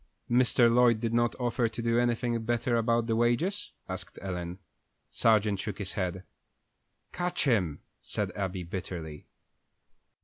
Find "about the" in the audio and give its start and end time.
2.75-3.15